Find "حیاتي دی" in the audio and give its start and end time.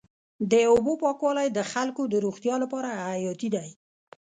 3.05-3.67